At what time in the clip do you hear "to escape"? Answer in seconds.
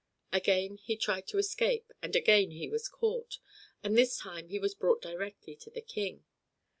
1.27-1.91